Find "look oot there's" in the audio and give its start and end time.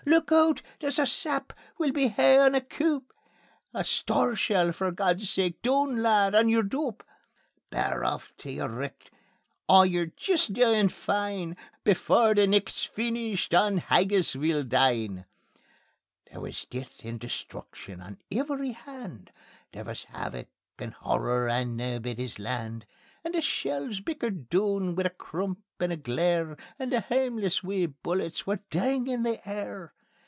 0.03-0.97